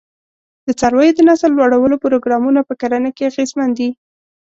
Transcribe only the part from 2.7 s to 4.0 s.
کرنه کې اغېزمن دي.